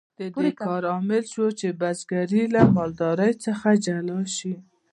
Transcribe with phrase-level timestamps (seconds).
[0.19, 4.53] د دې کار لامل شو چې بزګري له مالدارۍ څخه جلا شي.